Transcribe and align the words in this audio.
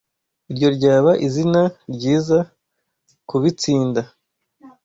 Iryo 0.51 0.69
ryaba 0.77 1.11
izina 1.27 1.61
ryiza 1.93 2.37
kubitsinda. 3.29 4.01